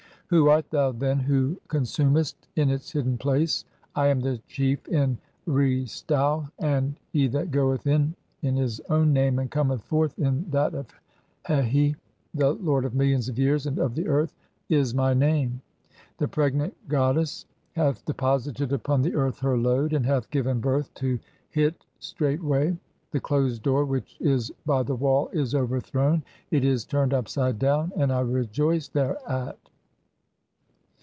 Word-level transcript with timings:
Who 0.33 0.47
art 0.47 0.69
thou, 0.69 0.93
then, 0.93 1.19
who 1.19 1.57
"consumest 1.67 2.47
in 2.55 2.69
its 2.69 2.89
hidden 2.93 3.17
place? 3.17 3.65
(38) 3.95 4.01
I 4.01 4.07
am 4.07 4.19
the 4.21 4.37
Chief 4.47 4.87
in 4.87 5.17
Re 5.45 5.83
stau, 5.83 6.49
"and 6.57 6.95
'He 7.11 7.27
that 7.27 7.51
goeth 7.51 7.85
in 7.85 8.15
in 8.41 8.55
his 8.55 8.79
own 8.89 9.11
name 9.11 9.39
and 9.39 9.51
cometh 9.51 9.81
forth 9.81 10.17
in 10.17 10.49
"that 10.51 10.73
of 10.73 10.87
Hehi(?), 11.47 11.97
the 12.33 12.53
lord 12.53 12.85
of 12.85 12.95
millions 12.95 13.27
of 13.27 13.37
years, 13.37 13.65
and 13.67 13.77
of 13.77 13.93
the 13.93 14.07
earth,' 14.07 14.33
"is 14.69 14.95
my 14.95 15.13
name. 15.13 15.59
The 16.17 16.29
pregnant 16.29 16.75
goddess 16.87 17.45
hath 17.73 17.97
(39) 17.97 18.03
deposited 18.05 18.71
[upon 18.71 19.01
"the 19.01 19.15
earth] 19.15 19.39
her 19.39 19.57
load, 19.57 19.91
and 19.91 20.05
hath 20.05 20.29
given 20.31 20.61
birth 20.61 20.93
to 20.93 21.19
Hit 21.49 21.83
straightway; 21.99 22.77
"the 23.11 23.19
closed 23.19 23.63
door 23.63 23.83
which 23.83 24.15
is 24.21 24.49
by 24.65 24.81
the 24.83 24.95
wall 24.95 25.27
is 25.33 25.53
overthrown, 25.53 26.19
(40) 26.51 26.55
it 26.55 26.63
is 26.63 26.85
"turned 26.85 27.13
upside 27.13 27.59
down 27.59 27.91
and 27.97 28.13
I 28.13 28.21
rejoice 28.21 28.87
thereat. 28.87 29.57